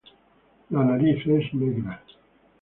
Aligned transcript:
La 0.77 0.85
nariz 0.87 1.27
es 1.35 1.53
negra. 1.61 2.01